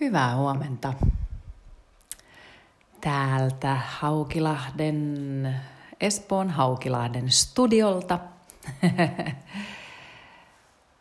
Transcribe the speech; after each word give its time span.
Hyvää 0.00 0.36
huomenta. 0.36 0.92
Täältä 3.00 3.74
Haukilahden, 3.74 5.56
Espoon 6.00 6.50
Haukilahden 6.50 7.30
studiolta. 7.30 8.18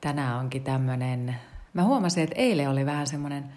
Tänään 0.01 0.39
onkin 0.39 0.63
tämmönen, 0.63 1.35
mä 1.73 1.83
huomasin, 1.83 2.23
että 2.23 2.35
eilen 2.35 2.69
oli 2.69 2.85
vähän 2.85 3.07
semmonen, 3.07 3.53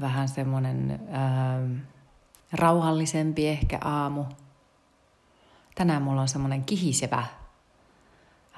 vähän 0.00 0.28
semmonen 0.28 1.00
äh, 1.14 1.82
rauhallisempi 2.52 3.48
ehkä 3.48 3.78
aamu. 3.84 4.24
Tänään 5.74 6.02
mulla 6.02 6.20
on 6.20 6.28
semmonen 6.28 6.64
kihisevä 6.64 7.24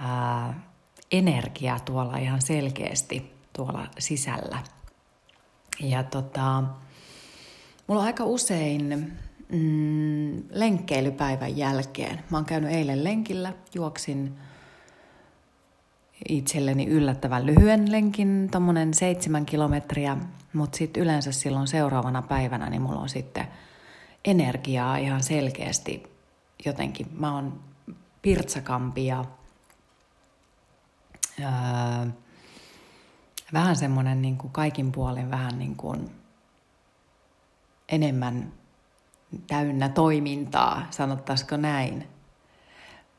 äh, 0.03 0.55
energia 1.13 1.79
tuolla 1.85 2.17
ihan 2.17 2.43
selkeästi 2.43 3.35
tuolla 3.53 3.87
sisällä– 3.99 4.59
ja 5.81 6.03
tota, 6.03 6.65
mulla 7.87 8.01
on 8.01 8.07
aika 8.07 8.25
usein 8.25 9.13
mm, 9.49 10.43
lenkkeilypäivän 10.51 11.57
jälkeen. 11.57 12.25
Mä 12.31 12.37
oon 12.37 12.45
käynyt 12.45 12.71
eilen 12.71 13.05
lenkillä, 13.05 13.53
juoksin 13.75 14.39
itselleni 16.29 16.87
yllättävän 16.87 17.47
lyhyen 17.47 17.93
lenkin, 17.93 18.49
tommonen 18.51 18.95
seitsemän 18.95 19.47
kilometriä, 19.47 20.17
mutta 20.53 20.79
sitten 20.79 21.03
yleensä 21.03 21.33
silloin 21.33 21.69
seuraavana 21.69 22.23
päivänä 22.23 22.71
niin 22.71 22.83
mulla 22.83 23.01
on 23.01 23.09
sitten 23.09 23.47
energiaa 24.25 24.97
ihan 24.97 25.23
selkeästi 25.23 26.03
jotenkin. 26.65 27.07
Mä 27.13 27.35
oon 27.35 27.61
pirtsakampi 28.23 29.07
ja 29.07 29.25
öö, 31.41 32.11
vähän 33.53 33.77
semmoinen 33.77 34.23
niin 34.23 34.39
kuin 34.39 34.53
kaikin 34.53 34.93
puolin 34.93 35.31
vähän 35.31 35.59
niin 35.59 35.77
kuin 35.77 36.11
enemmän 37.89 38.53
täynnä 39.47 39.89
toimintaa, 39.89 40.87
sanottaisiko 40.91 41.57
näin. 41.57 42.09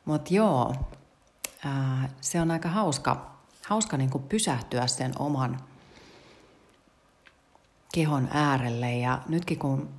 Mutta 0.05 0.33
joo, 0.33 0.75
ää, 1.65 2.09
se 2.21 2.41
on 2.41 2.51
aika 2.51 2.69
hauska, 2.69 3.31
hauska 3.65 3.97
niin 3.97 4.09
kuin 4.09 4.23
pysähtyä 4.23 4.87
sen 4.87 5.11
oman 5.19 5.59
kehon 7.93 8.29
äärelle. 8.33 8.97
Ja 8.97 9.21
nytkin 9.27 9.59
kun 9.59 9.89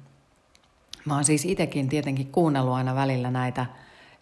mä 1.04 1.14
oon 1.14 1.24
siis 1.24 1.44
itsekin 1.44 1.88
tietenkin 1.88 2.32
kuunnellut 2.32 2.74
aina 2.74 2.94
välillä 2.94 3.30
näitä 3.30 3.66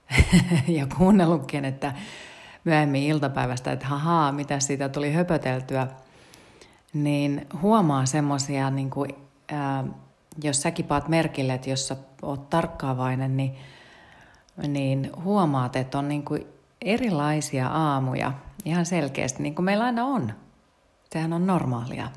ja 0.79 0.87
kuunnellutkin, 0.99 1.65
että 1.65 1.95
myöhemmin 2.69 3.03
iltapäivästä, 3.03 3.73
että 3.73 3.87
hahaa, 3.87 4.33
mitä 4.33 4.61
siitä 4.61 4.89
tuli 4.89 5.13
höpöteltyä, 5.13 5.87
niin 6.93 7.47
huomaa 7.63 8.07
semmoisia, 8.07 8.71
niin 8.71 8.91
kuin, 8.91 9.15
jos 10.43 10.63
säkin 10.63 10.85
paat 10.85 11.09
merkille, 11.09 11.55
että 11.55 11.71
jos 11.71 11.89
sä 11.89 11.97
oot 12.23 12.51
tarkkaavainen, 12.51 13.37
niin, 13.37 13.57
niin 14.69 15.11
huomaat, 15.25 15.77
että 15.77 15.99
on 15.99 16.09
niin 16.09 16.25
kuin 16.25 16.47
erilaisia 16.83 17.69
aamuja 17.69 18.33
ihan 18.65 18.87
selkeästi, 18.87 19.43
niin 19.43 19.55
kuin 19.55 19.65
meillä 19.65 19.85
aina 19.85 20.05
on. 20.05 20.33
Sehän 21.13 21.33
on 21.33 21.47
normaalia. 21.47 22.11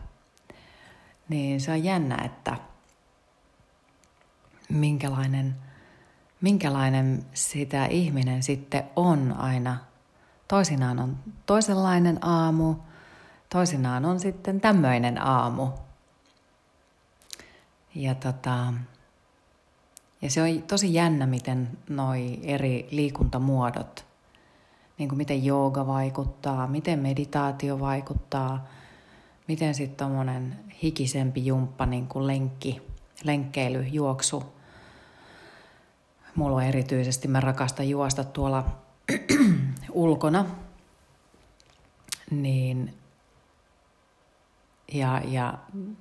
Niin 1.30 1.62
se 1.62 1.72
on 1.72 1.84
jännä, 1.84 2.18
että 2.26 2.58
minkälainen, 4.70 5.56
minkälainen 6.42 7.26
sitä 7.34 7.86
ihminen 7.86 8.44
sitten 8.44 8.84
on 8.96 9.36
aina– 9.38 9.78
Toisinaan 10.52 11.00
on 11.00 11.18
toisenlainen 11.46 12.26
aamu, 12.26 12.76
toisinaan 13.50 14.06
on 14.06 14.20
sitten 14.20 14.62
tämmöinen 14.62 15.26
aamu. 15.28 15.68
Ja, 17.96 18.16
tota, 18.16 18.74
ja 20.22 20.30
se 20.30 20.42
on 20.42 20.62
tosi 20.62 20.94
jännä, 20.94 21.26
miten 21.26 21.78
noi 21.90 22.40
eri 22.44 22.88
liikuntamuodot, 22.92 24.06
niin 24.98 25.10
kuin 25.10 25.18
miten 25.18 25.46
jooga 25.46 25.88
vaikuttaa, 25.88 26.68
miten 26.68 27.00
meditaatio 27.00 27.80
vaikuttaa, 27.80 28.68
miten 29.48 29.76
sitten 29.76 29.98
tuommoinen 29.98 30.60
hikisempi 30.84 31.46
jumppa, 31.46 31.86
niin 31.86 32.08
kuin 32.08 32.28
lenkki, 32.28 32.82
lenkkeily, 33.24 33.84
juoksu. 33.84 34.44
Mulla 36.36 36.56
on 36.56 36.64
erityisesti, 36.64 37.28
mä 37.28 37.40
rakastan 37.40 37.90
juosta 37.90 38.24
tuolla 38.24 38.66
ulkona, 39.94 40.46
niin 42.32 42.94
ja, 44.94 45.22
ja 45.26 45.54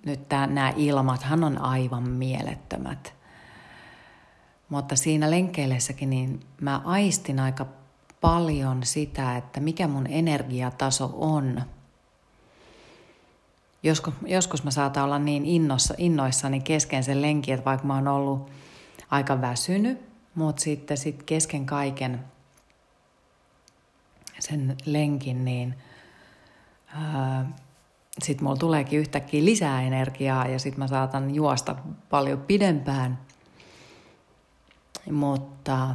nyt 0.07 0.29
tää, 0.29 0.47
nämä 0.47 0.73
ilmathan 0.77 1.45
on 1.45 1.59
aivan 1.59 2.09
mielettömät. 2.09 3.15
Mutta 4.69 4.97
siinä 4.97 5.31
lenkkeillessäkin 5.31 6.11
niin 6.11 6.41
mä 6.61 6.81
aistin 6.85 7.41
aika 7.41 7.67
paljon 8.21 8.85
sitä, 8.85 9.37
että 9.37 9.61
mikä 9.61 9.89
mun 9.89 10.07
energiataso 10.07 11.15
on. 11.15 11.63
Joskus, 13.83 14.15
joskus 14.27 14.65
mä 14.65 14.71
saatan 14.71 15.05
olla 15.05 15.19
niin 15.19 15.45
innossa, 15.45 15.95
innoissani 15.99 16.61
kesken 16.61 17.05
sen 17.05 17.23
lenkin, 17.23 17.55
että 17.55 17.65
vaikka 17.65 17.87
mä 17.87 17.95
oon 17.95 18.09
ollut 18.09 18.51
aika 19.11 19.41
väsynyt, 19.41 20.01
mutta 20.35 20.63
sitten 20.63 20.97
sit 20.97 21.23
kesken 21.23 21.67
kaiken– 21.67 22.21
sen 24.51 24.77
lenkin, 24.85 25.45
niin 25.45 25.75
sitten 28.23 28.45
mulla 28.45 28.57
tuleekin 28.57 28.99
yhtäkkiä 28.99 29.45
lisää 29.45 29.83
energiaa 29.83 30.47
ja 30.47 30.59
sitten 30.59 30.79
mä 30.79 30.87
saatan 30.87 31.35
juosta 31.35 31.77
paljon 32.11 32.41
pidempään. 32.41 33.19
Mutta, 35.11 35.95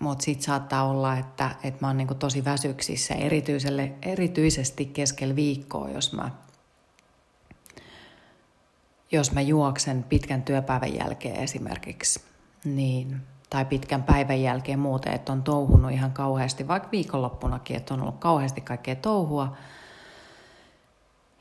mutta 0.00 0.24
sitten 0.24 0.44
saattaa 0.44 0.84
olla, 0.84 1.18
että, 1.18 1.50
että 1.62 1.78
mä 1.80 1.86
oon 1.86 1.96
niinku 1.96 2.14
tosi 2.14 2.44
väsyksissä 2.44 3.14
erityiselle, 3.14 3.92
erityisesti 4.02 4.86
keskellä 4.86 5.36
viikkoa, 5.36 5.90
jos 5.90 6.12
mä, 6.12 6.30
jos 9.12 9.32
mä 9.32 9.40
juoksen 9.40 10.02
pitkän 10.02 10.42
työpäivän 10.42 10.94
jälkeen 10.94 11.36
esimerkiksi. 11.36 12.20
Niin 12.64 13.20
tai 13.50 13.64
pitkän 13.64 14.02
päivän 14.02 14.42
jälkeen 14.42 14.78
muuten, 14.78 15.12
että 15.12 15.32
on 15.32 15.42
touhunut 15.42 15.90
ihan 15.90 16.12
kauheasti, 16.12 16.68
vaikka 16.68 16.90
viikonloppunakin, 16.90 17.76
että 17.76 17.94
on 17.94 18.02
ollut 18.02 18.18
kauheasti 18.18 18.60
kaikkea 18.60 18.96
touhua. 18.96 19.56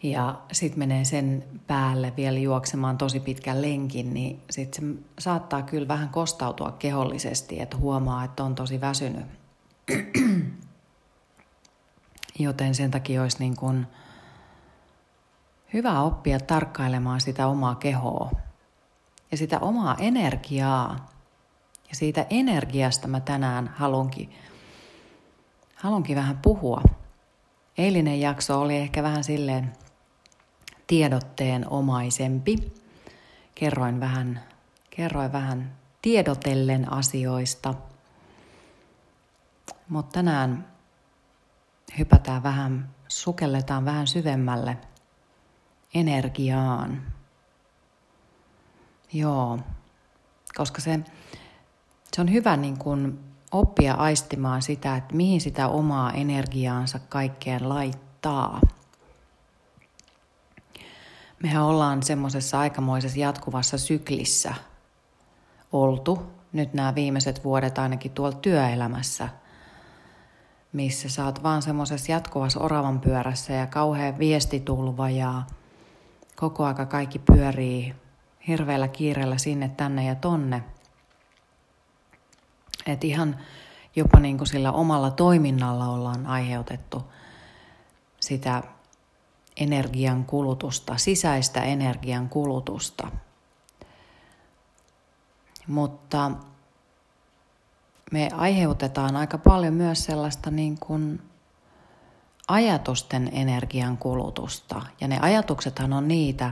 Ja 0.03 0.41
sitten 0.51 0.79
menee 0.79 1.05
sen 1.05 1.43
päälle 1.67 2.13
vielä 2.17 2.39
juoksemaan 2.39 2.97
tosi 2.97 3.19
pitkän 3.19 3.61
lenkin, 3.61 4.13
niin 4.13 4.41
sitten 4.49 4.93
se 4.93 5.01
saattaa 5.19 5.61
kyllä 5.61 5.88
vähän 5.88 6.09
kostautua 6.09 6.71
kehollisesti, 6.71 7.61
että 7.61 7.77
huomaa, 7.77 8.23
että 8.23 8.43
on 8.43 8.55
tosi 8.55 8.81
väsynyt. 8.81 9.25
Joten 12.39 12.75
sen 12.75 12.91
takia 12.91 13.22
olisi 13.22 13.39
niin 13.39 13.55
kuin 13.55 13.87
hyvä 15.73 16.01
oppia 16.01 16.39
tarkkailemaan 16.39 17.22
sitä 17.22 17.47
omaa 17.47 17.75
kehoa 17.75 18.31
ja 19.31 19.37
sitä 19.37 19.59
omaa 19.59 19.95
energiaa 19.99 21.14
ja 21.90 21.96
siitä 21.96 22.25
energiasta 22.29 23.07
mä 23.07 23.19
tänään 23.19 23.68
halunkin, 23.68 24.34
halunkin 25.75 26.16
vähän 26.16 26.40
puhua. 26.41 26.81
Eilinen 27.78 28.22
jakso 28.22 28.62
oli 28.62 28.75
ehkä 28.75 29.03
vähän 29.03 29.23
silleen 29.23 29.73
tiedotteen 30.88 31.69
omaisempi. 31.69 32.73
Kerroin 33.56 34.00
vähän, 34.00 34.44
kerroin 34.90 35.31
vähän 35.31 35.75
tiedotellen 36.01 36.94
asioista. 36.94 37.73
Mutta 39.90 40.13
tänään 40.13 40.67
hypätään 41.97 42.44
vähän, 42.44 42.90
sukelletaan 43.07 43.85
vähän 43.85 44.08
syvemmälle 44.08 44.78
energiaan. 45.93 47.02
Joo, 49.14 49.59
koska 50.55 50.81
se 50.81 50.99
se 52.16 52.22
on 52.22 52.32
hyvä 52.32 52.58
niin 52.58 52.78
kuin 52.78 53.20
oppia 53.52 53.94
aistimaan 53.94 54.62
sitä, 54.62 54.96
että 54.96 55.16
mihin 55.16 55.41
sitä 55.41 55.67
omaa 55.67 56.12
energiaansa 56.12 57.00
kaikkeen 57.09 57.70
laittaa. 57.70 58.62
Mehän 61.44 61.64
ollaan 61.64 62.03
semmoisessa 62.03 62.59
aikamoisessa 62.59 63.20
jatkuvassa 63.20 63.78
syklissä 63.78 64.53
oltu 65.72 66.23
nyt 66.53 66.73
nämä 66.73 66.96
viimeiset 66.96 67.44
vuodet 67.44 67.78
ainakin 67.78 68.12
tuolla 68.12 68.38
työelämässä, 68.38 69.29
missä 70.73 71.09
sä 71.09 71.26
oot 71.26 71.44
vaan 71.44 71.62
semmoisessa 71.62 72.12
jatkuvassa 72.12 72.59
oravan 72.59 73.00
pyörässä 73.00 73.53
ja 73.53 73.67
kauhean 73.67 74.17
viestitulva 74.20 75.09
ja 75.09 75.41
koko 76.35 76.66
aika 76.66 76.85
kaikki 76.85 77.20
pyörii 77.20 77.96
hirveällä 78.47 78.88
kiireellä 78.88 79.38
sinne, 79.38 79.70
tänne 79.70 80.06
ja 80.06 80.16
tonne– 80.16 80.64
et 82.85 83.03
ihan 83.03 83.40
jopa 83.96 84.20
niin 84.20 84.37
kuin 84.37 84.47
sillä 84.47 84.72
omalla 84.72 85.11
toiminnalla 85.11 85.87
ollaan 85.87 86.28
aiheutettu 86.28 87.03
sitä 88.20 88.64
energian 89.58 90.26
kulutusta, 90.26 90.97
sisäistä 90.97 91.61
energian 91.61 92.29
kulutusta. 92.29 93.11
Mutta 95.67 96.32
me 98.11 98.29
aiheutetaan 98.34 99.16
aika 99.16 99.38
paljon 99.38 99.73
myös 99.73 100.05
sellaista 100.05 100.52
niin 100.52 100.78
kuin 100.79 101.22
ajatusten 102.47 103.29
energian 103.34 103.97
kulutusta. 103.97 104.81
Ja 105.02 105.08
ne 105.08 105.20
ajatuksethan 105.22 105.93
on 105.93 106.08
niitä, 106.08 106.52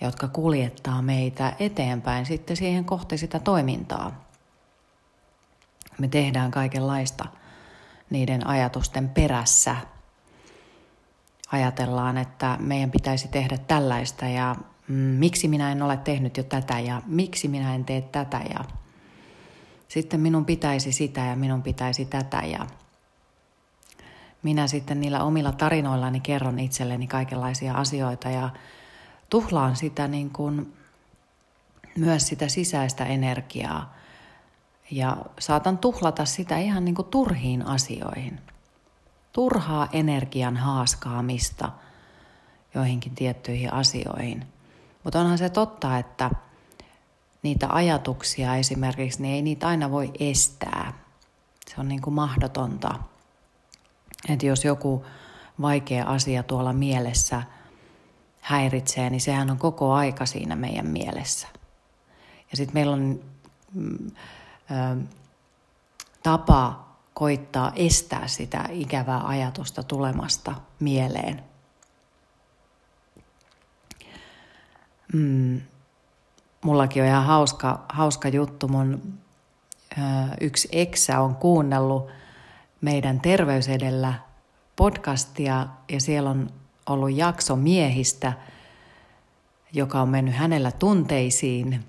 jotka 0.00 0.28
kuljettaa 0.28 1.02
meitä 1.02 1.52
eteenpäin 1.58 2.26
sitten 2.26 2.56
siihen 2.56 2.84
kohti 2.84 3.18
sitä 3.18 3.38
toimintaa. 3.38 4.29
Me 6.00 6.08
tehdään 6.08 6.50
kaikenlaista 6.50 7.26
niiden 8.10 8.46
ajatusten 8.46 9.08
perässä. 9.08 9.76
Ajatellaan, 11.52 12.18
että 12.18 12.56
meidän 12.60 12.90
pitäisi 12.90 13.28
tehdä 13.28 13.58
tällaista 13.58 14.26
ja 14.26 14.56
mm, 14.88 14.94
miksi 14.94 15.48
minä 15.48 15.72
en 15.72 15.82
ole 15.82 15.96
tehnyt 15.96 16.36
jo 16.36 16.42
tätä 16.42 16.80
ja 16.80 17.02
miksi 17.06 17.48
minä 17.48 17.74
en 17.74 17.84
tee 17.84 18.00
tätä 18.00 18.40
ja 18.54 18.64
sitten 19.88 20.20
minun 20.20 20.44
pitäisi 20.44 20.92
sitä 20.92 21.20
ja 21.20 21.36
minun 21.36 21.62
pitäisi 21.62 22.04
tätä 22.04 22.42
ja 22.46 22.66
minä 24.42 24.66
sitten 24.66 25.00
niillä 25.00 25.24
omilla 25.24 25.52
tarinoillani 25.52 26.20
kerron 26.20 26.58
itselleni 26.58 27.06
kaikenlaisia 27.06 27.74
asioita 27.74 28.30
ja 28.30 28.50
tuhlaan 29.30 29.76
sitä 29.76 30.08
niin 30.08 30.30
kuin 30.30 30.74
myös 31.96 32.28
sitä 32.28 32.48
sisäistä 32.48 33.04
energiaa 33.04 34.00
ja 34.90 35.16
saatan 35.38 35.78
tuhlata 35.78 36.24
sitä 36.24 36.58
ihan 36.58 36.84
niin 36.84 36.94
kuin 36.94 37.08
turhiin 37.08 37.66
asioihin. 37.66 38.40
Turhaa 39.32 39.88
energian 39.92 40.56
haaskaamista 40.56 41.72
joihinkin 42.74 43.14
tiettyihin 43.14 43.72
asioihin. 43.72 44.46
Mutta 45.04 45.20
onhan 45.20 45.38
se 45.38 45.48
totta, 45.50 45.98
että 45.98 46.30
niitä 47.42 47.68
ajatuksia 47.70 48.56
esimerkiksi, 48.56 49.22
niin 49.22 49.34
ei 49.34 49.42
niitä 49.42 49.68
aina 49.68 49.90
voi 49.90 50.10
estää. 50.20 50.92
Se 51.68 51.74
on 51.78 51.88
niin 51.88 52.02
kuin 52.02 52.14
mahdotonta. 52.14 52.94
Että 54.28 54.46
jos 54.46 54.64
joku 54.64 55.04
vaikea 55.62 56.04
asia 56.04 56.42
tuolla 56.42 56.72
mielessä 56.72 57.42
häiritsee, 58.40 59.10
niin 59.10 59.20
sehän 59.20 59.50
on 59.50 59.58
koko 59.58 59.92
aika 59.92 60.26
siinä 60.26 60.56
meidän 60.56 60.86
mielessä. 60.86 61.48
Ja 62.50 62.56
sitten 62.56 62.74
meillä 62.74 62.92
on 62.92 63.20
mm, 63.74 64.10
ö, 64.70 64.96
tapa 66.22 66.88
koittaa 67.14 67.72
estää 67.76 68.28
sitä 68.28 68.64
ikävää 68.70 69.26
ajatusta 69.26 69.82
tulemasta 69.82 70.54
mieleen. 70.80 71.42
Mm, 75.12 75.60
mullakin 76.64 77.02
on 77.02 77.08
ihan 77.08 77.24
hauska, 77.24 77.84
hauska 77.88 78.28
juttu. 78.28 78.68
Mun 78.68 79.18
ö, 79.92 80.00
yksi 80.40 80.68
eksä 80.72 81.20
on 81.20 81.36
kuunnellut 81.36 82.08
meidän 82.80 83.20
Terveys 83.20 83.68
edellä 83.68 84.14
podcastia 84.76 85.66
ja 85.88 86.00
siellä 86.00 86.30
on 86.30 86.50
ollut 86.86 87.16
jakso 87.16 87.56
miehistä, 87.56 88.32
joka 89.72 90.00
on 90.00 90.08
mennyt 90.08 90.34
hänellä 90.34 90.72
tunteisiin 90.72 91.84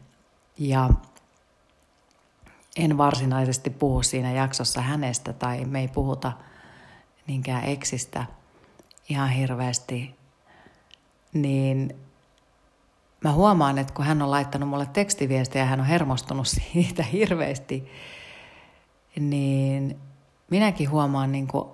ja 0.57 0.89
en 2.77 2.97
varsinaisesti 2.97 3.69
puhu 3.69 4.03
siinä 4.03 4.31
jaksossa 4.31 4.81
hänestä 4.81 5.33
tai 5.33 5.65
me 5.65 5.79
ei 5.79 5.87
puhuta 5.87 6.31
niinkään 7.27 7.63
eksistä 7.63 8.25
ihan 9.09 9.29
hirveästi, 9.29 10.15
niin 11.33 11.95
mä 13.23 13.31
huomaan, 13.31 13.77
että 13.77 13.93
kun 13.93 14.05
hän 14.05 14.21
on 14.21 14.31
laittanut 14.31 14.69
mulle 14.69 14.85
tekstiviestiä 14.85 15.61
ja 15.61 15.65
hän 15.65 15.79
on 15.79 15.85
hermostunut 15.85 16.47
siitä 16.73 17.03
hirveästi, 17.03 17.91
niin 19.19 19.99
minäkin 20.49 20.89
huomaan 20.89 21.31
niin 21.31 21.47
kuin 21.47 21.69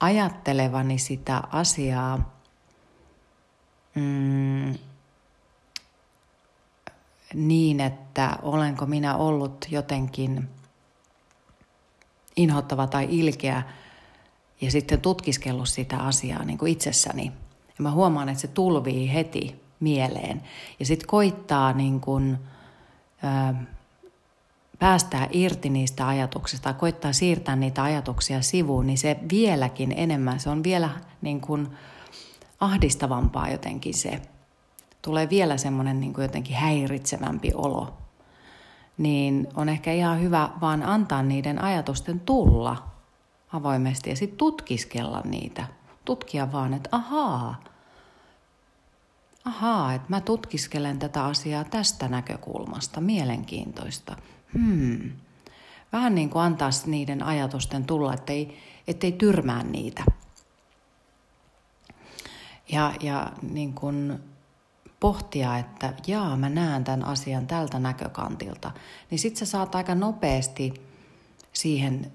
ajattelevani 0.00 0.98
sitä 0.98 1.42
asiaa 1.52 2.34
mm, 3.94 4.74
niin, 7.34 7.80
että 7.80 8.38
olenko 8.42 8.86
minä 8.86 9.16
ollut 9.16 9.66
jotenkin 9.70 10.48
inhottava 12.36 12.86
tai 12.86 13.06
ilkeä 13.10 13.62
ja 14.60 14.70
sitten 14.70 15.00
tutkiskellut 15.00 15.68
sitä 15.68 15.98
asiaa 15.98 16.44
niin 16.44 16.58
kuin 16.58 16.72
itsessäni. 16.72 17.32
Ja 17.68 17.82
mä 17.82 17.90
huomaan, 17.90 18.28
että 18.28 18.40
se 18.40 18.48
tulvii 18.48 19.12
heti 19.14 19.60
mieleen. 19.80 20.42
Ja 20.78 20.86
sitten 20.86 21.08
koittaa 21.08 21.72
niin 21.72 22.00
kuin, 22.00 22.38
ö, 23.24 23.54
päästää 24.78 25.28
irti 25.30 25.70
niistä 25.70 26.08
ajatuksista, 26.08 26.74
koittaa 26.74 27.12
siirtää 27.12 27.56
niitä 27.56 27.82
ajatuksia 27.82 28.42
sivuun, 28.42 28.86
niin 28.86 28.98
se 28.98 29.16
vieläkin 29.32 29.94
enemmän, 29.96 30.40
se 30.40 30.50
on 30.50 30.64
vielä 30.64 30.90
niin 31.22 31.40
kuin 31.40 31.68
ahdistavampaa 32.60 33.50
jotenkin 33.50 33.94
se. 33.94 34.22
Tulee 35.02 35.30
vielä 35.30 35.56
semmoinen 35.56 36.00
niin 36.00 36.12
kuin 36.12 36.22
jotenkin 36.22 36.56
häiritsevämpi 36.56 37.52
olo. 37.54 37.96
Niin 38.98 39.48
on 39.54 39.68
ehkä 39.68 39.92
ihan 39.92 40.20
hyvä 40.20 40.50
vaan 40.60 40.82
antaa 40.82 41.22
niiden 41.22 41.62
ajatusten 41.62 42.20
tulla 42.20 42.90
avoimesti 43.52 44.10
ja 44.10 44.16
sitten 44.16 44.38
tutkiskella 44.38 45.20
niitä. 45.24 45.66
Tutkia 46.04 46.52
vaan, 46.52 46.74
että 46.74 46.88
ahaa, 46.92 47.64
ahaa, 49.44 49.94
että 49.94 50.06
mä 50.08 50.20
tutkiskelen 50.20 50.98
tätä 50.98 51.24
asiaa 51.24 51.64
tästä 51.64 52.08
näkökulmasta, 52.08 53.00
mielenkiintoista. 53.00 54.16
Hmm. 54.58 55.10
Vähän 55.92 56.14
niin 56.14 56.30
kuin 56.30 56.42
antaa 56.42 56.70
niiden 56.86 57.22
ajatusten 57.22 57.84
tulla, 57.84 58.14
ettei, 58.14 58.58
ettei 58.88 59.12
tyrmää 59.12 59.62
niitä. 59.62 60.04
Ja, 62.68 62.92
ja 63.00 63.32
niin 63.42 63.74
kuin 63.74 64.20
pohtia, 65.00 65.58
että 65.58 65.94
jaa, 66.06 66.36
mä 66.36 66.48
näen 66.48 66.84
tämän 66.84 67.04
asian 67.04 67.46
tältä 67.46 67.78
näkökantilta, 67.78 68.70
niin 69.10 69.18
sit 69.18 69.36
sä 69.36 69.46
saat 69.46 69.74
aika 69.74 69.94
nopeasti 69.94 70.74
siihen 71.52 72.12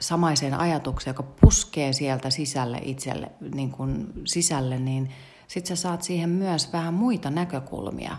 samaiseen 0.00 0.54
ajatukseen, 0.54 1.14
joka 1.14 1.22
puskee 1.40 1.92
sieltä 1.92 2.30
sisälle 2.30 2.78
itselle, 2.82 3.30
niin 3.54 3.70
kuin 3.70 4.12
sisälle, 4.24 4.78
niin 4.78 5.10
sit 5.48 5.66
sä 5.66 5.76
saat 5.76 6.02
siihen 6.02 6.30
myös 6.30 6.72
vähän 6.72 6.94
muita 6.94 7.30
näkökulmia, 7.30 8.16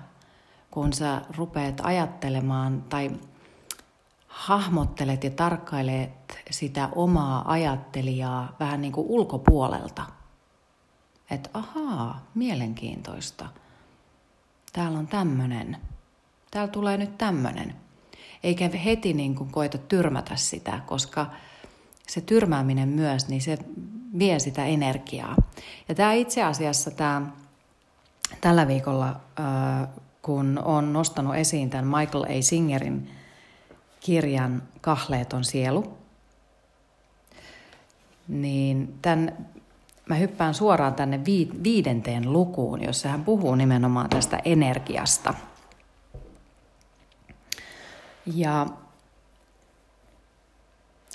kun 0.72 0.94
sä 0.94 1.22
rupeat 1.38 1.82
ajattelemaan 1.84 2.82
tai 2.82 3.12
hahmottelet 4.28 5.24
ja 5.24 5.30
tarkkailet 5.30 6.38
sitä 6.52 6.90
omaa 6.96 7.52
ajattelijaa 7.52 8.56
vähän 8.60 8.82
niin 8.82 8.92
kuin 8.92 9.08
ulkopuolelta. 9.08 10.04
Että 11.30 11.50
ahaa, 11.54 12.26
mielenkiintoista. 12.36 13.50
Täällä 14.76 15.00
on 15.00 15.08
tämmöinen. 15.08 15.78
Täällä 16.52 16.72
tulee 16.72 16.98
nyt 16.98 17.18
tämmöinen. 17.18 17.76
Eikä 18.44 18.70
heti 18.70 19.14
niin 19.14 19.36
kuin 19.36 19.52
koeta 19.52 19.78
tyrmätä 19.78 20.36
sitä, 20.36 20.80
koska 20.86 21.26
se 22.08 22.22
tyrmääminen 22.22 22.90
myös, 22.90 23.28
niin 23.28 23.42
se 23.42 23.58
vie 24.20 24.40
sitä 24.40 24.66
energiaa. 24.66 25.36
Ja 25.90 25.96
tämä 25.96 26.14
itse 26.14 26.44
asiassa 26.44 26.92
tämä, 26.92 27.22
tällä 28.42 28.68
viikolla, 28.68 29.20
kun 30.22 30.62
on 30.66 30.94
nostanut 30.94 31.36
esiin 31.36 31.70
tämän 31.70 31.88
Michael 31.88 32.24
A. 32.24 32.42
Singerin 32.42 33.12
kirjan 34.00 34.64
Kahleeton 34.82 35.44
sielu, 35.44 35.98
niin 38.28 38.98
tämän, 39.02 39.48
mä 40.10 40.16
hyppään 40.16 40.54
suoraan 40.54 40.96
tänne 40.96 41.20
viidenteen 41.64 42.34
lukuun, 42.34 42.84
jossa 42.84 43.10
hän 43.10 43.24
puhuu 43.24 43.56
nimenomaan 43.56 44.10
tästä 44.10 44.40
energiasta. 44.46 45.34
Ja 48.26 48.68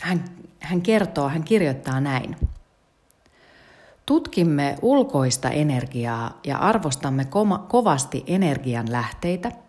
hän, 0.01 0.25
hän 0.61 0.83
kertoo, 0.83 1.29
hän 1.29 1.45
kirjoittaa 1.45 2.01
näin. 2.01 2.37
Tutkimme 4.07 4.77
ulkoista 4.83 5.51
energiaa 5.51 6.39
ja 6.45 6.59
arvostamme 6.59 7.27
kovasti 7.69 8.25
energian 8.27 8.93
lähteitä– 8.93 9.53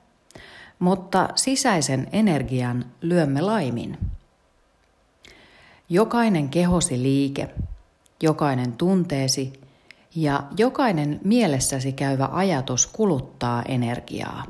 mutta 0.81 1.29
sisäisen 1.35 2.07
energian 2.11 2.85
lyömme 3.01 3.41
laimin. 3.41 3.97
Jokainen 5.89 6.49
kehosi 6.49 7.03
liike, 7.03 7.49
jokainen 8.21 8.73
tunteesi 8.73 9.53
ja 10.15 10.43
jokainen 10.57 11.19
mielessäsi 11.23 11.91
käyvä 11.91 12.29
ajatus 12.31 12.87
kuluttaa 12.87 13.63
energiaa. 13.67 14.43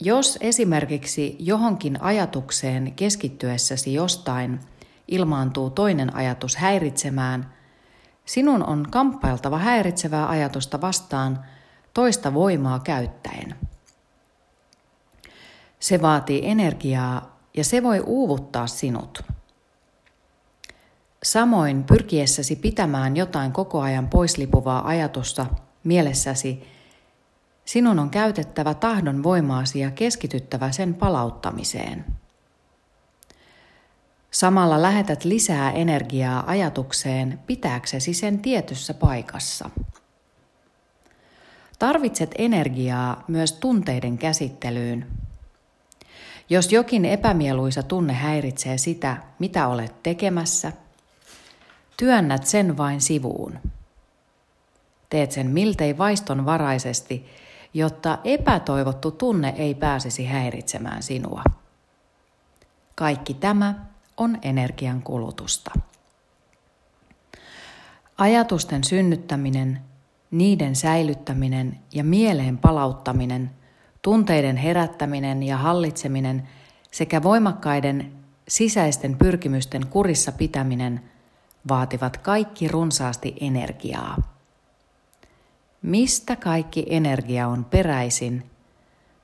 Jos 0.00 0.38
esimerkiksi 0.40 1.36
johonkin 1.38 2.02
ajatukseen 2.02 2.92
keskittyessäsi 2.92 3.94
jostain 3.94 4.60
ilmaantuu 5.08 5.70
toinen 5.70 6.16
ajatus 6.16 6.56
häiritsemään, 6.56 7.54
sinun 8.24 8.64
on 8.66 8.86
kamppailtava 8.90 9.58
häiritsevää 9.58 10.28
ajatusta 10.28 10.80
vastaan 10.80 11.44
toista 11.94 12.34
voimaa 12.34 12.78
käyttäen. 12.78 13.54
Se 15.80 16.02
vaatii 16.02 16.40
energiaa 16.44 17.38
ja 17.56 17.64
se 17.64 17.82
voi 17.82 18.02
uuvuttaa 18.06 18.66
sinut. 18.66 19.37
Samoin 21.22 21.84
pyrkiessäsi 21.84 22.56
pitämään 22.56 23.16
jotain 23.16 23.52
koko 23.52 23.80
ajan 23.80 24.08
poislipuvaa 24.08 24.86
ajatusta 24.88 25.46
mielessäsi, 25.84 26.62
sinun 27.64 27.98
on 27.98 28.10
käytettävä 28.10 28.74
tahdon 28.74 29.22
voimaasi 29.22 29.80
ja 29.80 29.90
keskityttävä 29.90 30.72
sen 30.72 30.94
palauttamiseen. 30.94 32.04
Samalla 34.30 34.82
lähetät 34.82 35.24
lisää 35.24 35.70
energiaa 35.70 36.44
ajatukseen 36.46 37.38
pitääksesi 37.46 38.14
sen 38.14 38.38
tietyssä 38.38 38.94
paikassa. 38.94 39.70
Tarvitset 41.78 42.34
energiaa 42.38 43.24
myös 43.28 43.52
tunteiden 43.52 44.18
käsittelyyn. 44.18 45.06
Jos 46.50 46.72
jokin 46.72 47.04
epämieluisa 47.04 47.82
tunne 47.82 48.12
häiritsee 48.12 48.78
sitä, 48.78 49.16
mitä 49.38 49.68
olet 49.68 50.02
tekemässä, 50.02 50.72
työnnät 51.98 52.46
sen 52.46 52.76
vain 52.76 53.00
sivuun. 53.00 53.58
Teet 55.10 55.32
sen 55.32 55.50
miltei 55.50 55.98
vaistonvaraisesti, 55.98 57.26
jotta 57.74 58.18
epätoivottu 58.24 59.10
tunne 59.10 59.54
ei 59.56 59.74
pääsisi 59.74 60.24
häiritsemään 60.26 61.02
sinua. 61.02 61.42
Kaikki 62.94 63.34
tämä 63.34 63.74
on 64.16 64.38
energian 64.42 65.02
kulutusta. 65.02 65.70
Ajatusten 68.18 68.84
synnyttäminen, 68.84 69.80
niiden 70.30 70.76
säilyttäminen 70.76 71.78
ja 71.92 72.04
mieleen 72.04 72.58
palauttaminen, 72.58 73.50
tunteiden 74.02 74.56
herättäminen 74.56 75.42
ja 75.42 75.56
hallitseminen 75.56 76.48
sekä 76.90 77.22
voimakkaiden 77.22 78.12
sisäisten 78.48 79.16
pyrkimysten 79.16 79.86
kurissa 79.86 80.32
pitäminen 80.32 81.02
vaativat 81.68 82.16
kaikki 82.16 82.68
runsaasti 82.68 83.36
energiaa. 83.40 84.38
Mistä 85.82 86.36
kaikki 86.36 86.86
energia 86.90 87.48
on 87.48 87.64
peräisin? 87.64 88.50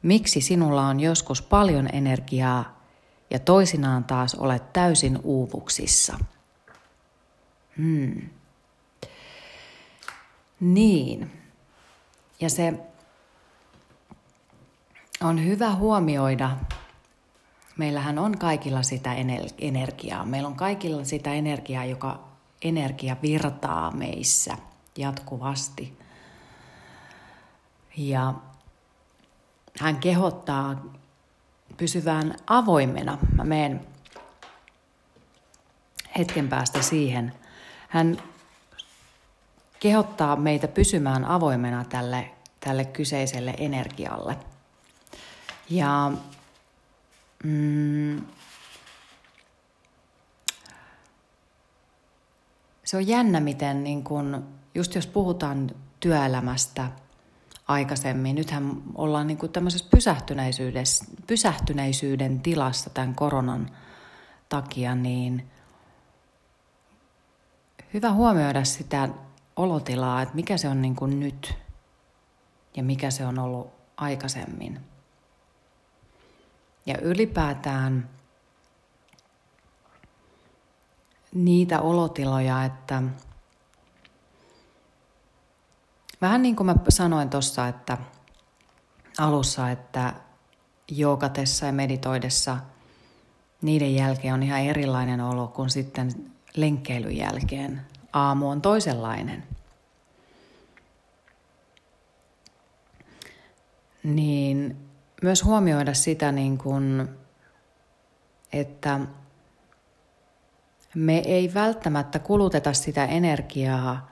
Miksi 0.02 0.40
sinulla 0.40 0.86
on 0.86 1.00
joskus 1.00 1.42
paljon 1.42 1.88
energiaa 1.92 2.80
ja 3.30 3.38
toisinaan 3.38 4.04
taas 4.04 4.34
olet 4.34 4.72
täysin 4.72 5.18
uuvuksissa? 5.22 6.18
Hmm. 7.76 8.28
Niin. 10.60 11.30
Ja 12.40 12.50
se 12.50 12.74
on 15.20 15.44
hyvä 15.44 15.74
huomioida, 15.74 16.50
meillähän 17.78 18.18
on 18.18 18.38
kaikilla 18.38 18.82
sitä 18.82 19.14
energiaa. 19.58 20.24
Meillä 20.24 20.48
on 20.48 20.56
kaikilla 20.56 21.04
sitä 21.04 21.34
energiaa, 21.34 21.84
joka 21.84 22.20
energia 22.62 23.16
virtaa 23.22 23.90
meissä 23.90 24.56
jatkuvasti. 24.98 25.98
Ja 27.96 28.34
hän 29.80 29.96
kehottaa 29.96 30.84
pysyvään 31.76 32.34
avoimena. 32.46 33.18
Mä 33.36 33.44
menen 33.44 33.86
hetken 36.18 36.48
päästä 36.48 36.82
siihen. 36.82 37.32
Hän 37.88 38.16
kehottaa 39.80 40.36
meitä 40.36 40.68
pysymään 40.68 41.24
avoimena 41.24 41.84
tälle, 41.84 42.30
tälle 42.60 42.84
kyseiselle 42.84 43.54
energialle. 43.58 44.36
Ja 45.70 46.12
mm, 47.44 48.22
se 52.84 52.96
on 52.96 53.06
jännä, 53.06 53.40
miten 53.40 53.84
niin 53.84 54.04
kun, 54.04 54.48
just 54.74 54.94
jos 54.94 55.06
puhutaan 55.06 55.70
työelämästä– 56.00 56.90
aikaisemmin. 57.68 58.36
Nythän 58.36 58.82
ollaan 58.94 59.26
niin 59.26 59.38
tämmöisessä 59.52 59.90
pysähtyneisyyden 61.26 62.40
tilassa 62.40 62.90
tämän 62.90 63.14
koronan 63.14 63.70
takia, 64.48 64.94
niin 64.94 65.50
hyvä 67.94 68.12
huomioida 68.12 68.64
sitä 68.64 69.08
olotilaa, 69.56 70.22
että 70.22 70.34
mikä 70.34 70.56
se 70.56 70.68
on 70.68 70.82
niin 70.82 70.96
nyt 71.20 71.54
ja 72.76 72.82
mikä 72.82 73.10
se 73.10 73.26
on 73.26 73.38
ollut 73.38 73.72
aikaisemmin. 73.96 74.80
Ja 76.86 76.98
ylipäätään 76.98 78.10
niitä 81.34 81.80
olotiloja, 81.80 82.64
että 82.64 83.02
Vähän 86.24 86.42
niin 86.42 86.56
kuin 86.56 86.66
mä 86.66 86.74
sanoin 86.88 87.30
tuossa, 87.30 87.68
että 87.68 87.98
alussa, 89.18 89.70
että 89.70 90.14
joogatessa 90.90 91.66
ja 91.66 91.72
meditoidessa 91.72 92.56
niiden 93.62 93.94
jälkeen 93.94 94.34
on 94.34 94.42
ihan 94.42 94.60
erilainen 94.60 95.20
olo 95.20 95.48
kuin 95.48 95.70
sitten 95.70 96.30
lenkkeilyn 96.56 97.16
jälkeen. 97.16 97.80
Aamu 98.12 98.50
on 98.50 98.62
toisenlainen. 98.62 99.44
Niin 104.02 104.76
myös 105.24 105.44
huomioida 105.44 105.94
sitä, 105.94 106.32
niin 106.32 106.58
kuin, 106.58 107.08
että 108.52 109.00
me 110.94 111.18
ei 111.18 111.54
välttämättä 111.54 112.18
kuluteta 112.18 112.72
sitä 112.72 113.04
energiaa 113.04 114.10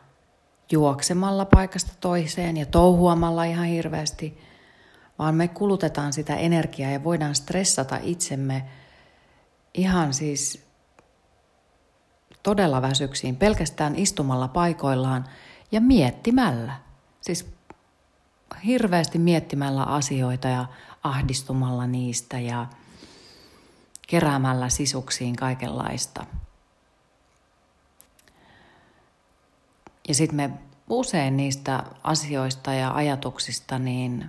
juoksemalla 0.71 1.45
paikasta 1.45 1.93
toiseen 2.01 2.57
ja 2.57 2.67
touhuamalla 2.67 3.45
ihan 3.45 3.67
hirveästi, 3.67 4.39
vaan 5.19 5.35
me 5.35 5.49
kulutetaan 5.49 6.13
sitä 6.13 6.37
energiaa 6.37 6.91
ja 6.91 7.05
voidaan 7.05 7.35
stressata 7.35 7.99
itsemme 8.03 8.65
ihan 9.75 10.15
siis 10.15 10.67
todella 12.43 12.83
väsyksiin 12.83 13.37
pelkästään 13.37 13.97
istumalla 13.97 14.49
paikoillaan 14.49 15.25
ja 15.73 15.81
miettimällä. 15.81 16.73
Siis 17.21 17.55
hirveästi 18.65 19.19
miettimällä 19.19 19.83
asioita 19.83 20.49
ja 20.49 20.67
ahdistumalla 21.03 21.87
niistä 21.87 22.41
ja 22.41 22.67
keräämällä 24.07 24.69
sisuksiin 24.69 25.37
kaikenlaista. 25.37 26.27
Ja 30.09 30.15
sitten 30.15 30.37
me 30.37 30.51
usein 30.91 31.37
niistä 31.37 31.85
asioista 32.05 32.73
ja 32.73 32.95
ajatuksista 32.95 33.79
niin 33.79 34.27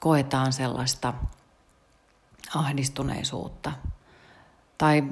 koetaan 0.00 0.52
sellaista 0.52 1.14
ahdistuneisuutta. 2.54 3.72
Tai 4.78 5.04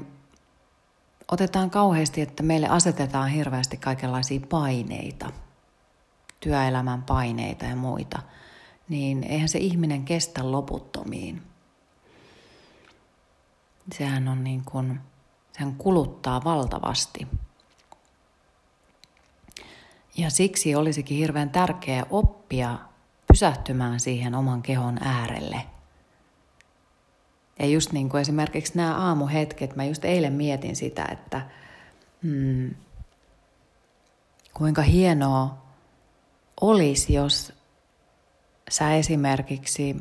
otetaan 1.30 1.70
kauheasti, 1.70 2.20
että 2.20 2.42
meille 2.42 2.68
asetetaan 2.68 3.28
hirveästi 3.28 3.76
kaikenlaisia 3.76 4.40
paineita, 4.50 5.32
työelämän 6.40 7.02
paineita 7.02 7.64
ja 7.64 7.76
muita, 7.76 8.22
niin 8.88 9.24
eihän 9.24 9.48
se 9.48 9.58
ihminen 9.58 10.04
kestä 10.04 10.52
loputtomiin. 10.52 11.42
Sehän 13.92 14.28
on 14.28 14.44
niin 14.44 14.64
kuin, 14.64 15.00
sehän 15.52 15.74
kuluttaa 15.74 16.44
valtavasti. 16.44 17.28
Ja 20.16 20.30
siksi 20.30 20.74
olisikin 20.74 21.16
hirveän 21.16 21.50
tärkeää 21.50 22.06
oppia 22.10 22.78
pysähtymään 23.28 24.00
siihen 24.00 24.34
oman 24.34 24.62
kehon 24.62 24.98
äärelle. 25.04 25.62
Ja 27.58 27.66
just 27.66 27.92
niin 27.92 28.08
kuin 28.08 28.20
esimerkiksi 28.20 28.76
nämä 28.76 28.94
aamuhetket, 28.94 29.76
mä 29.76 29.84
just 29.84 30.04
eilen 30.04 30.32
mietin 30.32 30.76
sitä, 30.76 31.04
että 31.12 31.46
hmm, 32.22 32.74
kuinka 34.54 34.82
hienoa 34.82 35.65
olisi, 36.60 37.12
jos 37.12 37.52
sä 38.70 38.94
esimerkiksi 38.94 39.96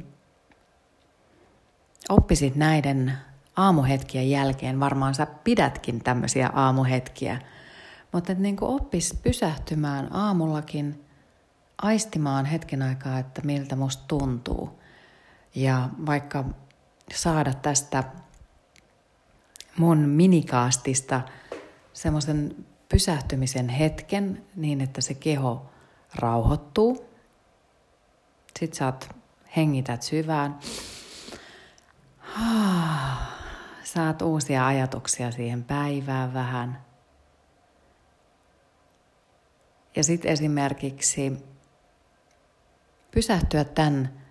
oppisit 2.10 2.56
näiden 2.56 3.14
aamuhetkien 3.56 4.30
jälkeen, 4.30 4.80
varmaan 4.80 5.16
sä 5.16 5.26
pidätkin 5.26 6.04
tämmöisiä 6.04 6.50
aamuhetkiä– 6.54 7.42
mutta 8.16 8.32
että 8.32 8.42
niin 8.42 8.58
oppis 8.62 9.20
pysähtymään 9.24 10.16
aamullakin, 10.16 11.06
aistimaan 11.82 12.46
hetken 12.46 12.82
aikaa, 12.82 13.20
että 13.20 13.42
miltä 13.42 13.76
musta 13.76 14.04
tuntuu. 14.08 14.80
Ja 15.56 15.90
vaikka 16.06 16.46
saada 17.14 17.54
tästä 17.54 18.04
mun 19.78 19.98
minikaastista 19.98 21.22
semmoisen 21.94 22.66
pysähtymisen 22.90 23.70
hetken 23.70 24.44
niin, 24.56 24.82
että 24.82 25.02
se 25.02 25.14
keho 25.14 25.72
rauhoittuu. 26.16 27.06
Sitten 28.60 28.78
saat 28.78 29.16
hengität 29.58 30.02
syvään. 30.02 30.60
Saat 33.84 34.22
uusia 34.22 34.68
ajatuksia 34.68 35.32
siihen 35.32 35.64
päivään 35.64 36.34
vähän. 36.34 36.86
Ja 39.96 40.04
sitten 40.04 40.32
esimerkiksi 40.32 41.38
pysähtyä 43.12 43.64
tämän 43.64 44.22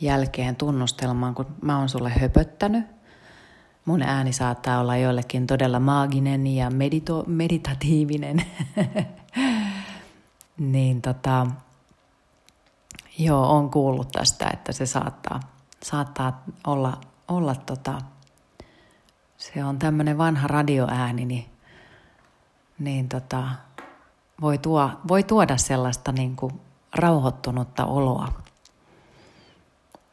jälkeen 0.00 0.56
tunnustelmaan, 0.56 1.34
kun 1.34 1.46
mä 1.62 1.78
oon 1.78 1.88
sulle 1.88 2.10
höpöttänyt. 2.10 2.84
Mun 3.84 4.02
ääni 4.02 4.32
saattaa 4.32 4.80
olla 4.80 4.96
joillekin 4.96 5.46
todella 5.46 5.80
maaginen 5.80 6.46
ja 6.46 6.68
medito- 6.68 7.24
meditatiivinen. 7.26 8.42
niin 10.60 11.02
tota, 11.02 11.46
joo, 13.18 13.56
on 13.56 13.70
kuullut 13.70 14.10
tästä, 14.12 14.50
että 14.52 14.72
se 14.72 14.86
saattaa, 14.86 15.40
saattaa 15.82 16.42
olla, 16.66 17.00
olla 17.28 17.54
tota, 17.54 17.98
se 19.36 19.64
on 19.64 19.78
tämmöinen 19.78 20.18
vanha 20.18 20.48
radioääni, 20.48 21.24
niin, 21.24 21.50
niin 22.78 23.08
tota, 23.08 23.44
voi, 24.40 24.58
tuo, 24.58 24.90
voi 25.08 25.22
tuoda 25.22 25.56
sellaista 25.56 26.12
niin 26.12 26.36
kuin 26.36 26.60
rauhoittunutta 26.94 27.84
oloa. 27.84 28.32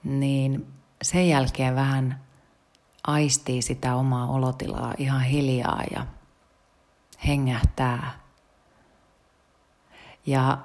Niin 0.03 0.73
sen 1.01 1.29
jälkeen 1.29 1.75
vähän 1.75 2.21
aistii 3.07 3.61
sitä 3.61 3.95
omaa 3.95 4.27
olotilaa 4.27 4.93
ihan 4.97 5.21
hiljaa 5.21 5.83
ja 5.91 6.05
hengähtää. 7.27 8.26
Ja 10.27 10.57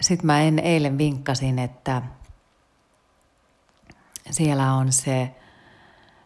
sitten 0.00 0.26
mä 0.26 0.40
en 0.40 0.58
eilen 0.58 0.98
vinkkasin, 0.98 1.58
että 1.58 2.02
siellä 4.30 4.72
on 4.72 4.92
se 4.92 5.34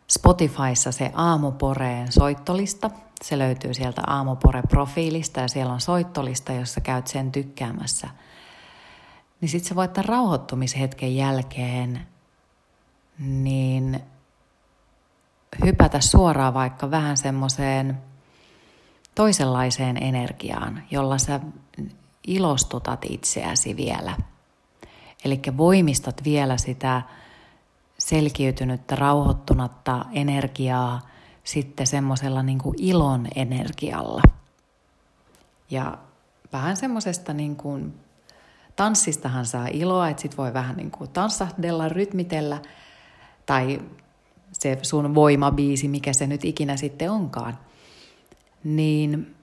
Spotifyssa 0.08 0.92
se 0.92 1.10
aamuporeen 1.14 2.12
soittolista. 2.12 2.90
Se 3.22 3.38
löytyy 3.38 3.74
sieltä 3.74 4.02
aamupore-profiilista 4.06 5.40
ja 5.40 5.48
siellä 5.48 5.72
on 5.72 5.80
soittolista, 5.80 6.52
jossa 6.52 6.80
käyt 6.80 7.06
sen 7.06 7.32
tykkäämässä. 7.32 8.08
Niin 9.40 9.48
sitten 9.48 9.68
sä 9.68 9.74
voit 9.74 9.92
tämän 9.92 10.08
rauhoittumishetken 10.08 11.16
jälkeen 11.16 12.06
niin 13.18 14.00
hypätä 15.64 16.00
suoraan 16.00 16.54
vaikka 16.54 16.90
vähän 16.90 17.16
semmoiseen 17.16 17.98
toisenlaiseen 19.14 20.02
energiaan, 20.02 20.82
jolla 20.90 21.18
sä 21.18 21.40
ilostutat 22.26 23.04
itseäsi 23.08 23.76
vielä. 23.76 24.16
Eli 25.24 25.40
voimistat 25.56 26.24
vielä 26.24 26.56
sitä 26.56 27.02
selkiytynyttä, 27.98 28.96
rauhoittunutta 28.96 30.04
energiaa 30.12 31.00
sitten 31.44 31.86
semmoisella 31.86 32.42
niin 32.42 32.58
ilon 32.76 33.28
energialla. 33.34 34.22
Ja 35.70 35.98
vähän 36.52 36.76
semmoisesta 36.76 37.32
niin 37.32 37.56
kuin, 37.56 37.94
tanssistahan 38.76 39.46
saa 39.46 39.66
iloa, 39.66 40.08
että 40.08 40.22
sit 40.22 40.38
voi 40.38 40.54
vähän 40.54 40.76
niin 40.76 40.90
kuin 40.90 41.10
tanssahdella, 41.10 41.88
rytmitellä, 41.88 42.62
tai 43.46 43.82
se 44.52 44.78
sun 44.82 45.14
voimabiisi, 45.14 45.88
mikä 45.88 46.12
se 46.12 46.26
nyt 46.26 46.44
ikinä 46.44 46.76
sitten 46.76 47.10
onkaan. 47.10 47.58
Niin 48.64 49.36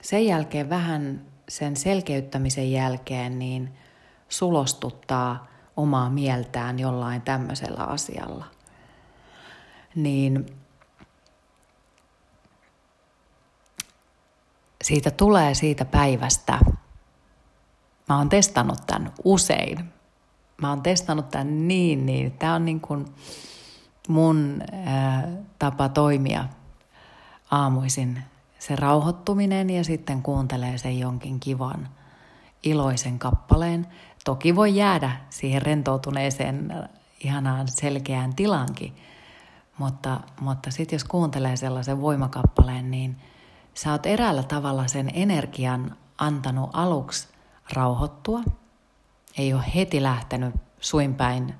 sen 0.00 0.26
jälkeen 0.26 0.70
vähän 0.70 1.20
sen 1.48 1.76
selkeyttämisen 1.76 2.72
jälkeen 2.72 3.38
niin 3.38 3.74
sulostuttaa 4.28 5.46
omaa 5.76 6.10
mieltään 6.10 6.78
jollain 6.78 7.22
tämmöisellä 7.22 7.84
asialla. 7.84 8.44
Niin 9.94 10.46
siitä 14.84 15.10
tulee 15.10 15.54
siitä 15.54 15.84
päivästä. 15.84 16.58
Mä 18.08 18.18
oon 18.18 18.28
testannut 18.28 18.78
tämän 18.86 19.12
usein. 19.24 19.92
Mä 20.62 20.68
oon 20.68 20.82
testannut 20.82 21.28
tämän 21.30 21.68
niin, 21.68 22.06
niin. 22.06 22.32
Tämä 22.32 22.54
on 22.54 22.64
niin 22.64 22.80
kuin 22.80 23.06
mun 24.08 24.62
ää, 24.84 25.28
tapa 25.58 25.88
toimia 25.88 26.44
aamuisin. 27.50 28.22
Se 28.58 28.76
rauhoittuminen 28.76 29.70
ja 29.70 29.84
sitten 29.84 30.22
kuuntelee 30.22 30.78
sen 30.78 30.98
jonkin 30.98 31.40
kivan 31.40 31.88
iloisen 32.62 33.18
kappaleen. 33.18 33.86
Toki 34.24 34.56
voi 34.56 34.76
jäädä 34.76 35.10
siihen 35.30 35.62
rentoutuneeseen 35.62 36.72
ihanaan 37.24 37.68
selkeään 37.68 38.34
tilankin, 38.34 38.96
mutta, 39.78 40.20
mutta 40.40 40.70
sitten 40.70 40.96
jos 40.96 41.04
kuuntelee 41.04 41.56
sellaisen 41.56 42.00
voimakappaleen, 42.00 42.90
niin 42.90 43.16
sä 43.74 43.92
oot 43.92 44.06
eräällä 44.06 44.42
tavalla 44.42 44.88
sen 44.88 45.10
energian 45.14 45.96
antanut 46.18 46.70
aluksi 46.72 47.28
rauhoittua. 47.72 48.40
Ei 49.38 49.54
ole 49.54 49.64
heti 49.74 50.02
lähtenyt 50.02 50.54
suinpäin 50.80 51.54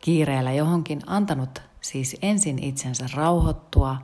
kiireellä 0.00 0.52
johonkin, 0.52 1.00
antanut 1.06 1.62
siis 1.80 2.16
ensin 2.22 2.58
itsensä 2.58 3.06
rauhoittua, 3.14 3.96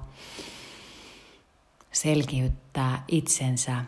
selkiyttää 1.94 3.04
itsensä 3.08 3.84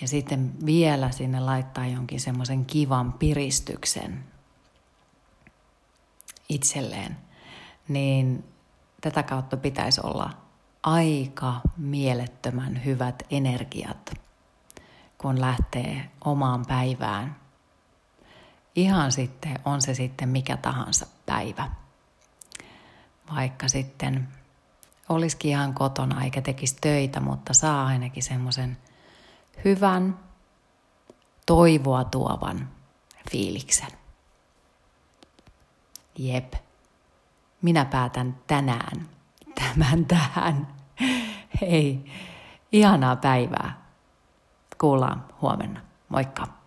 ja 0.00 0.08
sitten 0.08 0.66
vielä 0.66 1.10
sinne 1.10 1.40
laittaa 1.40 1.86
jonkin 1.86 2.20
semmoisen 2.20 2.64
kivan 2.64 3.12
piristyksen 3.12 4.24
itselleen, 6.48 7.16
niin 7.88 8.44
tätä 9.00 9.22
kautta 9.22 9.56
pitäisi 9.56 10.00
olla 10.04 10.30
aika 10.82 11.60
mielettömän 11.76 12.84
hyvät 12.84 13.22
energiat, 13.30 14.12
kun 15.18 15.40
lähtee 15.40 16.10
omaan 16.24 16.66
päivään. 16.66 17.36
Ihan 18.74 19.12
sitten, 19.12 19.58
on 19.64 19.82
se 19.82 19.94
sitten 19.94 20.28
mikä 20.28 20.56
tahansa 20.56 21.06
päivä. 21.26 21.70
Vaikka 23.34 23.68
sitten 23.68 24.28
olisikin 25.08 25.50
ihan 25.50 25.74
kotona 25.74 26.24
eikä 26.24 26.42
tekisi 26.42 26.76
töitä, 26.80 27.20
mutta 27.20 27.54
saa 27.54 27.86
ainakin 27.86 28.22
semmoisen 28.22 28.76
hyvän, 29.64 30.18
toivoa 31.46 32.04
tuovan 32.04 32.68
fiiliksen. 33.30 33.90
Jep, 36.18 36.54
minä 37.62 37.84
päätän 37.84 38.38
tänään 38.46 39.08
tämän 39.54 40.06
tähän. 40.06 40.74
Hei, 41.60 42.04
ihanaa 42.72 43.16
päivää. 43.16 43.88
Kuullaan 44.78 45.24
huomenna. 45.42 45.80
Moikka. 46.08 46.57